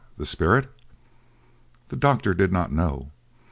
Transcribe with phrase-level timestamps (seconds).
[0.17, 0.67] The spirit?
[1.89, 3.11] The doctor did not know.